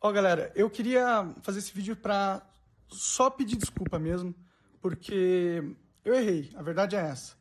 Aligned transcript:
Ó, 0.00 0.12
galera, 0.12 0.52
eu 0.54 0.70
queria 0.70 1.28
fazer 1.42 1.58
esse 1.58 1.74
vídeo 1.74 1.96
pra 1.96 2.40
só 2.86 3.28
pedir 3.28 3.56
desculpa 3.56 3.98
mesmo, 3.98 4.32
porque 4.80 5.74
eu 6.04 6.14
errei, 6.14 6.52
a 6.54 6.62
verdade 6.62 6.94
é 6.94 7.00
essa. 7.00 7.34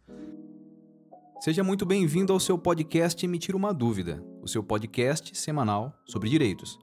Seja 1.39 1.63
muito 1.63 1.85
bem-vindo 1.85 2.33
ao 2.33 2.39
seu 2.39 2.57
podcast 2.57 3.23
Emitir 3.23 3.55
uma 3.55 3.71
Dúvida, 3.71 4.23
o 4.41 4.47
seu 4.47 4.63
podcast 4.63 5.37
semanal 5.37 6.01
sobre 6.03 6.31
direitos. 6.31 6.79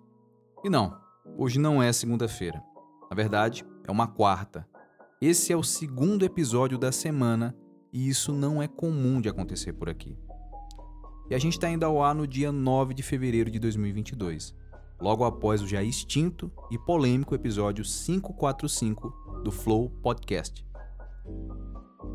E 0.62 0.70
não, 0.70 0.96
hoje 1.36 1.58
não 1.58 1.82
é 1.82 1.92
segunda-feira. 1.92 2.62
Na 3.10 3.16
verdade, 3.16 3.64
é 3.84 3.90
uma 3.90 4.06
quarta. 4.06 4.64
Esse 5.20 5.52
é 5.52 5.56
o 5.56 5.64
segundo 5.64 6.24
episódio 6.24 6.78
da 6.78 6.92
semana 6.92 7.52
e 7.92 8.08
isso 8.08 8.32
não 8.32 8.62
é 8.62 8.68
comum 8.68 9.20
de 9.20 9.28
acontecer 9.28 9.72
por 9.72 9.88
aqui. 9.88 10.16
E 11.28 11.34
a 11.34 11.38
gente 11.38 11.54
está 11.54 11.68
indo 11.68 11.84
ao 11.84 12.00
ar 12.00 12.14
no 12.14 12.28
dia 12.28 12.52
9 12.52 12.94
de 12.94 13.02
fevereiro 13.02 13.50
de 13.50 13.58
2022 13.58 14.54
logo 15.00 15.24
após 15.24 15.60
o 15.62 15.66
já 15.66 15.82
extinto 15.82 16.50
e 16.70 16.78
polêmico 16.78 17.34
episódio 17.34 17.84
545 17.84 19.42
do 19.42 19.50
Flow 19.50 19.90
Podcast. 20.02 20.64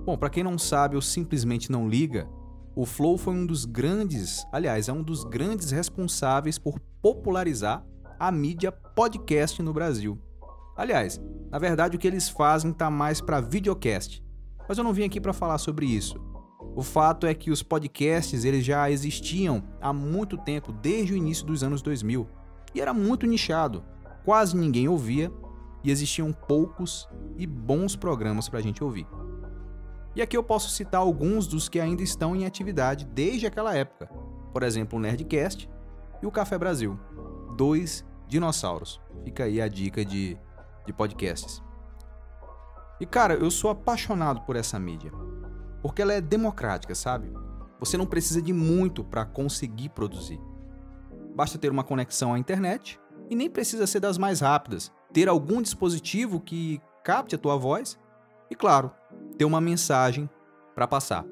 Bom, 0.05 0.17
para 0.17 0.29
quem 0.29 0.43
não 0.43 0.57
sabe 0.57 0.95
ou 0.95 1.01
simplesmente 1.01 1.71
não 1.71 1.87
liga, 1.87 2.27
o 2.75 2.85
Flow 2.85 3.17
foi 3.17 3.33
um 3.33 3.45
dos 3.45 3.65
grandes, 3.65 4.45
aliás, 4.51 4.87
é 4.87 4.93
um 4.93 5.03
dos 5.03 5.23
grandes 5.23 5.71
responsáveis 5.71 6.57
por 6.57 6.79
popularizar 7.01 7.85
a 8.19 8.31
mídia 8.31 8.71
podcast 8.71 9.61
no 9.61 9.73
Brasil. 9.73 10.19
Aliás, 10.75 11.21
na 11.51 11.59
verdade 11.59 11.97
o 11.97 11.99
que 11.99 12.07
eles 12.07 12.29
fazem 12.29 12.71
tá 12.71 12.89
mais 12.89 13.19
para 13.19 13.41
videocast. 13.41 14.23
Mas 14.67 14.77
eu 14.77 14.83
não 14.83 14.93
vim 14.93 15.03
aqui 15.03 15.19
para 15.19 15.33
falar 15.33 15.57
sobre 15.57 15.85
isso. 15.85 16.19
O 16.75 16.83
fato 16.83 17.25
é 17.25 17.33
que 17.33 17.51
os 17.51 17.63
podcasts 17.63 18.45
eles 18.45 18.63
já 18.63 18.89
existiam 18.89 19.63
há 19.81 19.91
muito 19.91 20.37
tempo, 20.37 20.71
desde 20.71 21.13
o 21.13 21.17
início 21.17 21.45
dos 21.45 21.63
anos 21.63 21.81
2000 21.81 22.38
e 22.73 22.81
era 22.81 22.93
muito 22.93 23.25
nichado. 23.25 23.83
Quase 24.23 24.55
ninguém 24.55 24.87
ouvia 24.87 25.31
e 25.83 25.91
existiam 25.91 26.31
poucos 26.31 27.07
e 27.37 27.47
bons 27.47 27.95
programas 27.95 28.49
para 28.49 28.59
a 28.59 28.61
gente 28.61 28.83
ouvir. 28.83 29.07
E 30.15 30.21
aqui 30.21 30.35
eu 30.35 30.43
posso 30.43 30.69
citar 30.69 31.01
alguns 31.01 31.47
dos 31.47 31.69
que 31.69 31.79
ainda 31.79 32.03
estão 32.03 32.35
em 32.35 32.45
atividade 32.45 33.05
desde 33.05 33.45
aquela 33.45 33.75
época. 33.75 34.07
Por 34.51 34.63
exemplo, 34.63 34.97
o 34.97 35.01
Nerdcast 35.01 35.69
e 36.21 36.25
o 36.25 36.31
Café 36.31 36.57
Brasil. 36.57 36.99
Dois 37.55 38.05
dinossauros. 38.27 38.99
Fica 39.23 39.45
aí 39.45 39.61
a 39.61 39.67
dica 39.67 40.03
de, 40.03 40.37
de 40.85 40.93
podcasts. 40.93 41.63
E 42.99 43.05
cara, 43.05 43.35
eu 43.35 43.49
sou 43.49 43.69
apaixonado 43.69 44.41
por 44.41 44.55
essa 44.55 44.77
mídia. 44.79 45.11
Porque 45.81 46.01
ela 46.01 46.13
é 46.13 46.19
democrática, 46.19 46.93
sabe? 46.93 47.31
Você 47.79 47.95
não 47.95 48.05
precisa 48.05 48.41
de 48.41 48.51
muito 48.51 49.03
para 49.03 49.23
conseguir 49.25 49.89
produzir. 49.89 50.39
Basta 51.39 51.57
ter 51.57 51.71
uma 51.71 51.85
conexão 51.85 52.33
à 52.33 52.37
internet 52.37 52.99
e 53.29 53.33
nem 53.33 53.49
precisa 53.49 53.87
ser 53.87 54.01
das 54.01 54.17
mais 54.17 54.41
rápidas. 54.41 54.91
Ter 55.13 55.29
algum 55.29 55.61
dispositivo 55.61 56.37
que 56.37 56.81
capte 57.01 57.33
a 57.33 57.37
tua 57.37 57.55
voz 57.55 57.97
e, 58.51 58.55
claro, 58.55 58.91
ter 59.37 59.45
uma 59.45 59.61
mensagem 59.61 60.29
para 60.75 60.85
passar. 60.85 61.25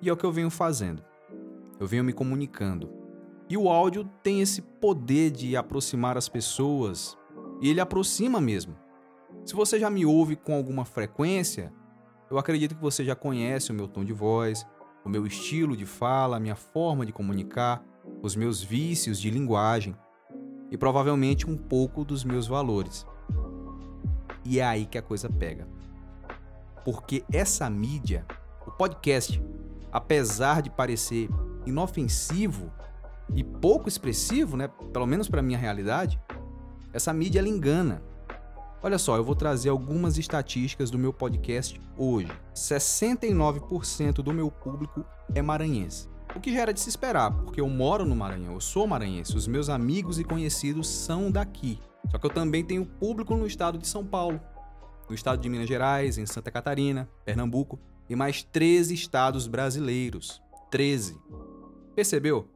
E 0.00 0.08
é 0.08 0.12
o 0.12 0.16
que 0.16 0.24
eu 0.24 0.30
venho 0.30 0.48
fazendo. 0.48 1.02
Eu 1.80 1.88
venho 1.88 2.04
me 2.04 2.12
comunicando. 2.12 2.88
E 3.48 3.56
o 3.56 3.68
áudio 3.68 4.08
tem 4.22 4.40
esse 4.40 4.62
poder 4.62 5.32
de 5.32 5.56
aproximar 5.56 6.16
as 6.16 6.28
pessoas, 6.28 7.18
e 7.60 7.68
ele 7.68 7.80
aproxima 7.80 8.40
mesmo. 8.40 8.76
Se 9.44 9.54
você 9.54 9.80
já 9.80 9.90
me 9.90 10.06
ouve 10.06 10.36
com 10.36 10.54
alguma 10.54 10.84
frequência, 10.84 11.72
eu 12.30 12.38
acredito 12.38 12.76
que 12.76 12.80
você 12.80 13.04
já 13.04 13.16
conhece 13.16 13.72
o 13.72 13.74
meu 13.74 13.88
tom 13.88 14.04
de 14.04 14.12
voz, 14.12 14.64
o 15.04 15.08
meu 15.08 15.26
estilo 15.26 15.76
de 15.76 15.84
fala, 15.84 16.36
a 16.36 16.40
minha 16.40 16.54
forma 16.54 17.04
de 17.04 17.12
comunicar 17.12 17.82
os 18.22 18.34
meus 18.34 18.62
vícios 18.62 19.20
de 19.20 19.30
linguagem 19.30 19.96
e 20.70 20.76
provavelmente 20.76 21.48
um 21.48 21.56
pouco 21.56 22.04
dos 22.04 22.24
meus 22.24 22.46
valores. 22.46 23.06
E 24.44 24.60
é 24.60 24.64
aí 24.64 24.86
que 24.86 24.98
a 24.98 25.02
coisa 25.02 25.28
pega. 25.28 25.66
Porque 26.84 27.24
essa 27.32 27.68
mídia, 27.68 28.26
o 28.66 28.70
podcast, 28.70 29.42
apesar 29.92 30.62
de 30.62 30.70
parecer 30.70 31.28
inofensivo 31.66 32.72
e 33.34 33.44
pouco 33.44 33.88
expressivo, 33.88 34.56
né, 34.56 34.68
pelo 34.92 35.06
menos 35.06 35.28
para 35.28 35.42
minha 35.42 35.58
realidade, 35.58 36.20
essa 36.92 37.12
mídia 37.12 37.40
ela 37.40 37.48
engana. 37.48 38.02
Olha 38.82 38.96
só, 38.96 39.16
eu 39.16 39.24
vou 39.24 39.34
trazer 39.34 39.68
algumas 39.68 40.18
estatísticas 40.18 40.90
do 40.90 40.98
meu 40.98 41.12
podcast 41.12 41.80
hoje. 41.96 42.30
69% 42.54 44.22
do 44.22 44.32
meu 44.32 44.50
público 44.50 45.04
é 45.34 45.42
maranhense. 45.42 46.08
O 46.34 46.40
que 46.40 46.52
já 46.52 46.60
era 46.60 46.72
de 46.72 46.80
se 46.80 46.88
esperar, 46.88 47.32
porque 47.32 47.60
eu 47.60 47.68
moro 47.68 48.04
no 48.04 48.14
Maranhão, 48.14 48.54
eu 48.54 48.60
sou 48.60 48.86
maranhense, 48.86 49.36
os 49.36 49.46
meus 49.46 49.68
amigos 49.68 50.18
e 50.18 50.24
conhecidos 50.24 50.88
são 50.88 51.30
daqui. 51.30 51.78
Só 52.10 52.18
que 52.18 52.26
eu 52.26 52.30
também 52.30 52.64
tenho 52.64 52.86
público 52.86 53.34
no 53.34 53.46
estado 53.46 53.78
de 53.78 53.86
São 53.88 54.04
Paulo, 54.04 54.40
no 55.08 55.14
estado 55.14 55.40
de 55.40 55.48
Minas 55.48 55.68
Gerais, 55.68 56.18
em 56.18 56.26
Santa 56.26 56.50
Catarina, 56.50 57.08
Pernambuco 57.24 57.78
e 58.08 58.14
mais 58.14 58.42
13 58.42 58.94
estados 58.94 59.46
brasileiros. 59.46 60.42
13. 60.70 61.20
Percebeu? 61.94 62.48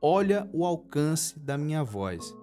Olha 0.00 0.48
o 0.52 0.64
alcance 0.64 1.38
da 1.38 1.58
minha 1.58 1.82
voz. 1.82 2.34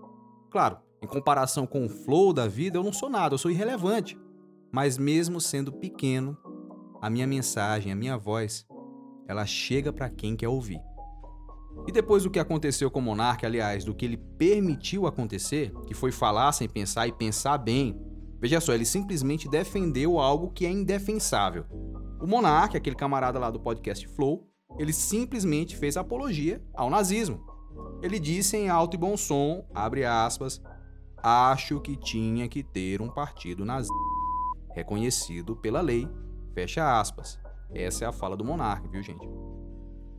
Claro, 0.49 0.77
em 1.01 1.07
comparação 1.07 1.65
com 1.65 1.85
o 1.85 1.89
flow 1.89 2.33
da 2.33 2.47
vida, 2.47 2.77
eu 2.77 2.83
não 2.83 2.93
sou 2.93 3.09
nada, 3.09 3.35
eu 3.35 3.37
sou 3.37 3.51
irrelevante. 3.51 4.19
Mas 4.71 4.97
mesmo 4.97 5.39
sendo 5.39 5.71
pequeno, 5.71 6.37
a 7.01 7.09
minha 7.09 7.27
mensagem, 7.27 7.91
a 7.91 7.95
minha 7.95 8.17
voz 8.17 8.65
ela 9.27 9.45
chega 9.45 9.91
para 9.91 10.09
quem 10.09 10.35
quer 10.35 10.47
ouvir. 10.47 10.79
E 11.87 11.91
depois 11.91 12.23
do 12.23 12.29
que 12.29 12.39
aconteceu 12.39 12.89
com 12.89 12.99
o 12.99 13.03
monarca, 13.03 13.47
aliás, 13.47 13.83
do 13.83 13.93
que 13.93 14.05
ele 14.05 14.17
permitiu 14.17 15.07
acontecer, 15.07 15.73
que 15.87 15.93
foi 15.93 16.11
falar 16.11 16.51
sem 16.51 16.69
pensar 16.69 17.07
e 17.07 17.11
pensar 17.11 17.57
bem, 17.57 17.99
veja 18.39 18.61
só, 18.61 18.73
ele 18.73 18.85
simplesmente 18.85 19.49
defendeu 19.49 20.19
algo 20.19 20.51
que 20.51 20.65
é 20.65 20.71
indefensável. 20.71 21.65
O 22.21 22.27
monarca, 22.27 22.77
aquele 22.77 22.95
camarada 22.95 23.39
lá 23.39 23.49
do 23.49 23.59
podcast 23.59 24.07
Flow, 24.07 24.47
ele 24.77 24.93
simplesmente 24.93 25.75
fez 25.75 25.97
apologia 25.97 26.61
ao 26.73 26.89
nazismo. 26.89 27.43
Ele 28.01 28.19
disse 28.19 28.55
em 28.55 28.69
alto 28.69 28.95
e 28.95 28.99
bom 28.99 29.17
som, 29.17 29.65
abre 29.73 30.05
aspas, 30.05 30.61
acho 31.21 31.79
que 31.81 31.97
tinha 31.97 32.47
que 32.47 32.63
ter 32.63 33.01
um 33.01 33.09
partido 33.09 33.65
nazista 33.65 33.93
reconhecido 34.73 35.55
pela 35.55 35.81
lei, 35.81 36.07
fecha 36.53 36.99
aspas. 36.99 37.39
Essa 37.73 38.05
é 38.05 38.07
a 38.07 38.11
fala 38.11 38.37
do 38.37 38.45
monarca, 38.45 38.87
viu, 38.87 39.01
gente? 39.01 39.27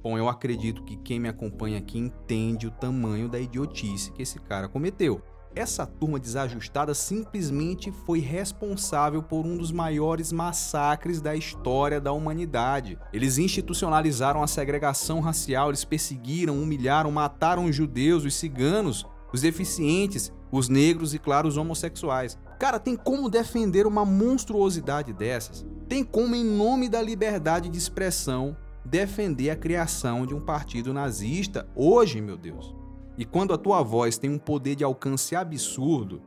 Bom, 0.03 0.19
eu 0.19 0.29
acredito 0.29 0.83
que 0.85 0.97
quem 0.97 1.19
me 1.19 1.29
acompanha 1.29 1.79
aqui 1.79 1.99
entende 1.99 2.67
o 2.67 2.71
tamanho 2.71 3.29
da 3.29 3.41
idiotice 3.41 4.13
que 4.13 4.23
esse 4.23 4.39
cara 4.39 4.69
cometeu. 4.69 5.23
Essa 5.57 5.87
turma 5.87 6.19
desajustada 6.19 6.93
simplesmente 6.95 7.93
foi 7.93 8.19
responsável 8.19 9.23
por 9.23 9.47
um 9.47 9.57
dos 9.57 9.71
maiores 9.71 10.33
massacres 10.33 11.21
da 11.21 11.37
história 11.37 12.01
da 12.01 12.13
humanidade. 12.13 12.99
Eles 13.13 13.39
institucionalizaram 13.39 14.43
a 14.43 14.49
segregação 14.49 15.21
racial, 15.21 15.69
eles 15.69 15.85
perseguiram, 15.85 16.61
humilharam, 16.61 17.11
mataram 17.13 17.67
os 17.67 17.77
judeus, 17.77 18.25
os 18.25 18.35
ciganos, 18.35 19.07
os 19.33 19.43
deficientes, 19.43 20.33
os 20.51 20.69
negros 20.69 21.15
e, 21.15 21.21
claro, 21.21 21.47
os 21.47 21.57
homossexuais. 21.57 22.37
Cara, 22.59 22.81
tem 22.81 22.97
como 22.97 23.31
defender 23.31 23.87
uma 23.87 24.05
monstruosidade 24.05 25.13
dessas? 25.13 25.65
Tem 25.95 26.03
como, 26.03 26.35
em 26.35 26.43
nome 26.43 26.89
da 26.89 27.01
liberdade 27.01 27.69
de 27.69 27.79
expressão, 27.79 28.57
defender 28.85 29.51
a 29.51 29.55
criação 29.55 30.27
de 30.27 30.35
um 30.35 30.41
partido 30.41 30.93
nazista 30.93 31.69
hoje, 31.73 32.21
meu 32.21 32.37
Deus? 32.37 32.75
E 33.17 33.25
quando 33.25 33.55
a 33.55 33.57
tua 33.57 33.81
voz 33.81 34.19
tem 34.19 34.29
um 34.29 34.37
poder 34.37 34.75
de 34.75 34.83
alcance 34.83 35.37
absurdo, 35.37 36.21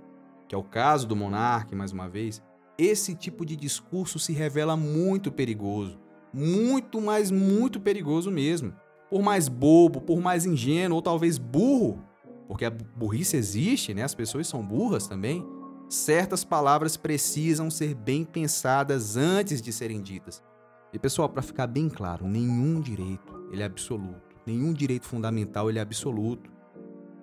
que 0.48 0.56
é 0.56 0.58
o 0.58 0.64
caso 0.64 1.06
do 1.06 1.18
monarca, 1.18 1.76
mais 1.76 1.92
uma 1.92 2.08
vez, 2.08 2.42
esse 2.78 3.14
tipo 3.14 3.46
de 3.46 3.58
discurso 3.58 4.18
se 4.18 4.32
revela 4.32 4.78
muito 4.78 5.34
perigoso. 5.34 6.00
Muito, 6.34 7.02
mas 7.02 7.30
muito 7.30 7.78
perigoso 7.78 8.32
mesmo. 8.32 8.74
Por 9.10 9.22
mais 9.22 9.50
bobo, 9.50 10.00
por 10.00 10.22
mais 10.22 10.46
ingênuo 10.46 10.96
ou 10.96 11.02
talvez 11.02 11.38
burro, 11.38 12.02
porque 12.48 12.64
a 12.64 12.70
burrice 12.70 13.36
existe, 13.36 13.94
né? 13.94 14.04
As 14.04 14.16
pessoas 14.16 14.48
são 14.48 14.66
burras 14.66 15.08
também 15.08 15.46
certas 15.90 16.44
palavras 16.44 16.98
precisam 16.98 17.70
ser 17.70 17.94
bem 17.94 18.26
pensadas 18.26 19.16
antes 19.16 19.62
de 19.62 19.72
serem 19.72 20.02
ditas. 20.02 20.44
E 20.92 21.00
pessoal, 21.00 21.30
para 21.30 21.42
ficar 21.42 21.68
bem 21.68 21.90
claro, 21.90 22.28
nenhum 22.28 22.82
direito 22.82 23.48
ele 23.52 23.62
é 23.62 23.66
absoluto, 23.66 24.36
nenhum 24.46 24.74
direito 24.74 25.06
fundamental 25.06 25.70
ele 25.70 25.80
é 25.80 25.82
absoluto. 25.82 26.50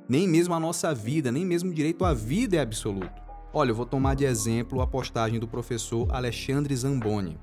Nem 0.08 0.28
mesmo 0.28 0.54
a 0.54 0.60
nossa 0.60 0.94
vida, 0.94 1.32
nem 1.32 1.44
mesmo 1.44 1.70
o 1.70 1.74
direito 1.74 2.04
à 2.04 2.12
vida 2.12 2.56
é 2.56 2.60
absoluto. 2.60 3.22
Olha, 3.52 3.70
eu 3.70 3.74
vou 3.74 3.86
tomar 3.86 4.14
de 4.14 4.24
exemplo 4.24 4.80
a 4.80 4.86
postagem 4.86 5.38
do 5.38 5.48
professor 5.48 6.06
Alexandre 6.14 6.74
Zamboni. 6.76 7.38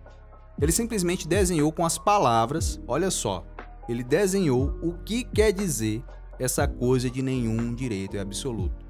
Ele 0.59 0.71
simplesmente 0.71 1.27
desenhou 1.27 1.71
com 1.71 1.85
as 1.85 1.97
palavras, 1.97 2.79
olha 2.87 3.09
só, 3.09 3.45
ele 3.89 4.03
desenhou 4.03 4.77
o 4.81 4.93
que 5.03 5.23
quer 5.23 5.51
dizer 5.51 6.03
essa 6.37 6.67
coisa 6.67 7.09
de 7.09 7.21
nenhum 7.21 7.73
direito 7.73 8.17
é 8.17 8.19
absoluto. 8.19 8.85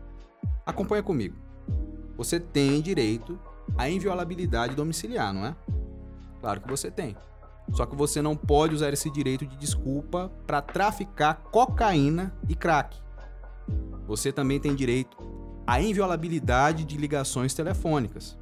Acompanha 0.65 1.03
comigo 1.03 1.50
você 2.17 2.39
tem 2.39 2.81
direito 2.81 3.39
à 3.77 3.89
inviolabilidade 3.89 4.75
domiciliar, 4.75 5.33
não 5.33 5.45
é? 5.45 5.55
Claro 6.39 6.61
que 6.61 6.69
você 6.69 6.89
tem. 6.89 7.15
Só 7.71 7.85
que 7.85 7.95
você 7.95 8.21
não 8.21 8.35
pode 8.35 8.75
usar 8.75 8.91
esse 8.91 9.09
direito 9.09 9.45
de 9.45 9.55
desculpa 9.55 10.31
para 10.45 10.61
traficar 10.61 11.35
cocaína 11.51 12.35
e 12.49 12.55
crack. 12.55 12.97
Você 14.07 14.31
também 14.31 14.59
tem 14.59 14.75
direito 14.75 15.17
a 15.65 15.81
inviolabilidade 15.81 16.83
de 16.83 16.97
ligações 16.97 17.53
telefônicas. 17.53 18.37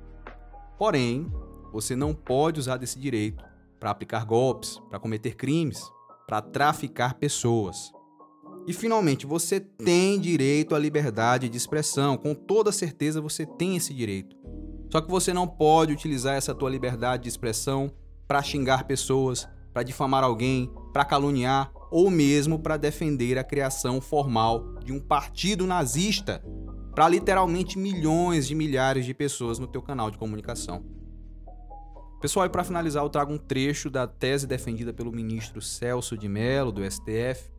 Porém, 0.77 1.31
você 1.71 1.95
não 1.95 2.13
pode 2.13 2.59
usar 2.59 2.77
desse 2.77 2.97
direito 2.97 3.43
para 3.79 3.91
aplicar 3.91 4.25
golpes, 4.25 4.81
para 4.89 4.99
cometer 4.99 5.35
crimes, 5.35 5.91
para 6.25 6.41
traficar 6.41 7.15
pessoas. 7.15 7.91
E 8.67 8.73
finalmente, 8.73 9.25
você 9.25 9.59
tem 9.59 10.19
direito 10.19 10.75
à 10.75 10.79
liberdade 10.79 11.49
de 11.49 11.57
expressão, 11.57 12.17
com 12.17 12.35
toda 12.35 12.71
certeza 12.71 13.21
você 13.21 13.45
tem 13.45 13.75
esse 13.75 13.93
direito. 13.93 14.35
Só 14.91 15.01
que 15.01 15.09
você 15.09 15.33
não 15.33 15.47
pode 15.47 15.93
utilizar 15.93 16.35
essa 16.35 16.53
tua 16.53 16.69
liberdade 16.69 17.23
de 17.23 17.29
expressão 17.29 17.91
para 18.27 18.43
xingar 18.43 18.85
pessoas, 18.85 19.47
para 19.73 19.83
difamar 19.83 20.23
alguém, 20.23 20.71
para 20.93 21.05
caluniar 21.05 21.71
ou 21.91 22.09
mesmo 22.09 22.59
para 22.59 22.77
defender 22.77 23.37
a 23.37 23.43
criação 23.43 23.99
formal 23.99 24.75
de 24.83 24.91
um 24.91 24.99
partido 24.99 25.65
nazista 25.65 26.43
para 26.93 27.07
literalmente 27.07 27.79
milhões 27.79 28.47
de 28.47 28.55
milhares 28.55 29.05
de 29.05 29.13
pessoas 29.13 29.57
no 29.57 29.67
teu 29.67 29.81
canal 29.81 30.11
de 30.11 30.17
comunicação. 30.17 30.83
Pessoal, 32.19 32.45
e 32.45 32.49
para 32.49 32.65
finalizar, 32.65 33.03
eu 33.03 33.09
trago 33.09 33.31
um 33.31 33.37
trecho 33.37 33.89
da 33.89 34.05
tese 34.05 34.45
defendida 34.45 34.91
pelo 34.91 35.11
ministro 35.11 35.61
Celso 35.61 36.17
de 36.17 36.27
Mello, 36.27 36.71
do 36.71 36.83
STF, 36.83 37.49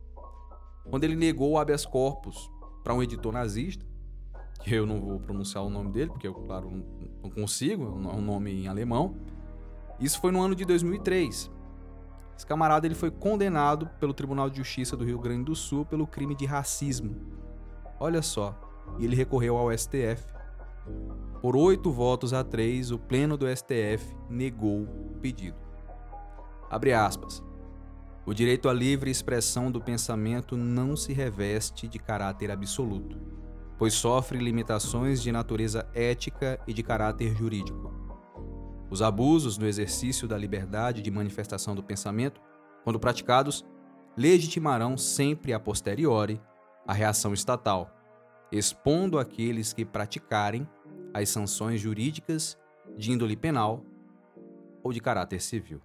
quando 0.89 1.03
ele 1.03 1.15
negou 1.15 1.51
o 1.51 1.57
habeas 1.57 1.85
corpus 1.85 2.49
para 2.83 2.93
um 2.93 3.01
editor 3.01 3.31
nazista, 3.31 3.85
que 4.63 4.73
eu 4.73 4.85
não 4.85 4.99
vou 4.99 5.19
pronunciar 5.19 5.63
o 5.63 5.69
nome 5.69 5.91
dele, 5.91 6.11
porque 6.11 6.27
eu, 6.27 6.33
claro, 6.33 6.69
não 7.21 7.29
consigo, 7.29 7.83
é 7.83 8.13
um 8.15 8.21
nome 8.21 8.63
em 8.63 8.67
alemão. 8.67 9.15
Isso 9.99 10.19
foi 10.19 10.31
no 10.31 10.41
ano 10.41 10.55
de 10.55 10.65
2003. 10.65 11.51
Esse 12.37 12.45
camarada 12.45 12.87
ele 12.87 12.95
foi 12.95 13.11
condenado 13.11 13.87
pelo 13.99 14.13
Tribunal 14.13 14.49
de 14.49 14.57
Justiça 14.57 14.97
do 14.97 15.05
Rio 15.05 15.19
Grande 15.19 15.45
do 15.45 15.55
Sul 15.55 15.85
pelo 15.85 16.07
crime 16.07 16.35
de 16.35 16.45
racismo. 16.45 17.15
Olha 17.99 18.21
só, 18.21 18.59
e 18.97 19.05
ele 19.05 19.15
recorreu 19.15 19.57
ao 19.57 19.75
STF. 19.75 20.25
Por 21.41 21.55
oito 21.55 21.91
votos 21.91 22.33
a 22.33 22.43
três, 22.43 22.91
o 22.91 22.97
Pleno 22.97 23.37
do 23.37 23.45
STF 23.47 24.15
negou 24.29 24.81
o 24.81 25.17
pedido. 25.21 25.57
Abre 26.69 26.93
aspas. 26.93 27.43
O 28.23 28.35
direito 28.35 28.69
à 28.69 28.73
livre 28.73 29.09
expressão 29.09 29.71
do 29.71 29.81
pensamento 29.81 30.55
não 30.55 30.95
se 30.95 31.11
reveste 31.11 31.87
de 31.87 31.97
caráter 31.97 32.51
absoluto, 32.51 33.19
pois 33.79 33.95
sofre 33.95 34.37
limitações 34.37 35.23
de 35.23 35.31
natureza 35.31 35.89
ética 35.91 36.59
e 36.67 36.73
de 36.73 36.83
caráter 36.83 37.35
jurídico. 37.35 37.91
Os 38.91 39.01
abusos 39.01 39.57
no 39.57 39.65
exercício 39.65 40.27
da 40.27 40.37
liberdade 40.37 41.01
de 41.01 41.09
manifestação 41.09 41.73
do 41.73 41.81
pensamento, 41.81 42.39
quando 42.83 42.99
praticados, 42.99 43.65
legitimarão 44.15 44.97
sempre 44.97 45.51
a 45.51 45.59
posteriori 45.59 46.39
a 46.85 46.93
reação 46.93 47.33
estatal, 47.33 47.89
expondo 48.51 49.17
aqueles 49.17 49.73
que 49.73 49.83
praticarem 49.83 50.69
as 51.11 51.27
sanções 51.29 51.81
jurídicas 51.81 52.55
de 52.95 53.11
índole 53.11 53.35
penal 53.35 53.83
ou 54.83 54.93
de 54.93 54.99
caráter 54.99 55.41
civil 55.41 55.81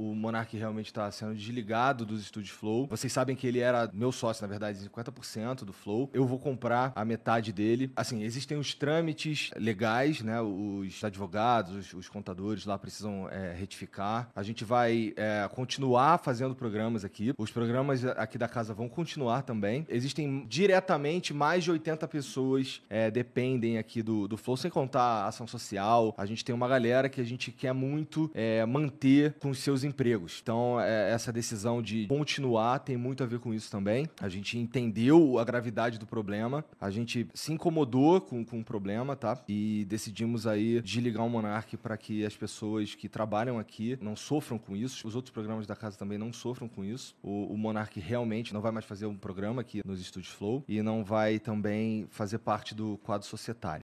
o 0.00 0.14
Monark 0.14 0.56
realmente 0.56 0.86
está 0.86 1.10
sendo 1.10 1.34
desligado 1.34 2.06
dos 2.06 2.22
estúdios 2.22 2.54
Flow. 2.54 2.86
Vocês 2.86 3.12
sabem 3.12 3.36
que 3.36 3.46
ele 3.46 3.58
era 3.58 3.90
meu 3.92 4.10
sócio, 4.10 4.42
na 4.42 4.48
verdade, 4.48 4.78
50% 4.78 5.64
do 5.64 5.74
Flow. 5.74 6.08
Eu 6.14 6.26
vou 6.26 6.38
comprar 6.38 6.90
a 6.96 7.04
metade 7.04 7.52
dele. 7.52 7.92
Assim, 7.94 8.22
existem 8.22 8.56
os 8.56 8.72
trâmites 8.72 9.50
legais, 9.56 10.22
né? 10.22 10.40
Os 10.40 11.04
advogados, 11.04 11.74
os, 11.74 11.92
os 11.92 12.08
contadores 12.08 12.64
lá 12.64 12.78
precisam 12.78 13.28
é, 13.28 13.52
retificar. 13.52 14.30
A 14.34 14.42
gente 14.42 14.64
vai 14.64 15.12
é, 15.16 15.46
continuar 15.52 16.18
fazendo 16.18 16.54
programas 16.54 17.04
aqui. 17.04 17.34
Os 17.36 17.50
programas 17.50 18.02
aqui 18.04 18.38
da 18.38 18.48
casa 18.48 18.72
vão 18.72 18.88
continuar 18.88 19.42
também. 19.42 19.86
Existem 19.88 20.46
diretamente 20.48 21.34
mais 21.34 21.64
de 21.64 21.70
80 21.70 22.08
pessoas 22.08 22.80
é, 22.88 23.10
dependem 23.10 23.76
aqui 23.76 24.02
do, 24.02 24.26
do 24.26 24.38
Flow, 24.38 24.56
sem 24.56 24.70
contar 24.70 25.02
a 25.02 25.26
ação 25.26 25.46
social. 25.46 26.14
A 26.16 26.24
gente 26.24 26.42
tem 26.42 26.54
uma 26.54 26.68
galera 26.68 27.08
que 27.08 27.20
a 27.20 27.24
gente 27.24 27.52
quer 27.52 27.74
muito 27.74 28.30
é, 28.34 28.64
manter 28.64 29.34
com 29.40 29.52
seus 29.52 29.84
empregos. 29.90 30.40
Então, 30.42 30.80
é, 30.80 31.10
essa 31.10 31.32
decisão 31.32 31.82
de 31.82 32.06
continuar 32.06 32.78
tem 32.78 32.96
muito 32.96 33.22
a 33.22 33.26
ver 33.26 33.38
com 33.40 33.52
isso 33.52 33.70
também. 33.70 34.08
A 34.20 34.28
gente 34.28 34.58
entendeu 34.58 35.38
a 35.38 35.44
gravidade 35.44 35.98
do 35.98 36.06
problema, 36.06 36.64
a 36.80 36.90
gente 36.90 37.28
se 37.34 37.52
incomodou 37.52 38.20
com, 38.20 38.44
com 38.44 38.60
o 38.60 38.64
problema, 38.64 39.14
tá? 39.16 39.38
E 39.48 39.84
decidimos 39.88 40.46
aí 40.46 40.80
desligar 40.80 41.26
o 41.26 41.30
Monark 41.30 41.76
para 41.76 41.96
que 41.96 42.24
as 42.24 42.36
pessoas 42.36 42.94
que 42.94 43.08
trabalham 43.08 43.58
aqui 43.58 43.98
não 44.00 44.16
sofram 44.16 44.58
com 44.58 44.76
isso. 44.76 45.06
Os 45.06 45.14
outros 45.14 45.32
programas 45.32 45.66
da 45.66 45.76
casa 45.76 45.98
também 45.98 46.18
não 46.18 46.32
sofram 46.32 46.68
com 46.68 46.84
isso. 46.84 47.14
O, 47.22 47.52
o 47.52 47.58
Monark 47.58 47.98
realmente 48.00 48.54
não 48.54 48.60
vai 48.60 48.72
mais 48.72 48.84
fazer 48.84 49.06
um 49.06 49.16
programa 49.16 49.60
aqui 49.60 49.82
nos 49.84 50.00
Estúdios 50.00 50.32
Flow 50.32 50.64
e 50.68 50.82
não 50.82 51.04
vai 51.04 51.38
também 51.38 52.06
fazer 52.10 52.38
parte 52.38 52.74
do 52.74 52.98
quadro 52.98 53.26
societário. 53.26 53.89